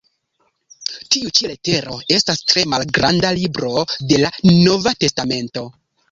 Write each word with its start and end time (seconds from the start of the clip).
Tiu 1.15 1.31
ĉi 1.39 1.49
letero 1.49 1.97
estas 2.15 2.41
tre 2.51 2.63
malgranda 2.73 3.31
"libro" 3.39 3.83
de 4.13 4.19
la 4.23 4.31
nova 4.55 4.95
testamento. 5.05 5.67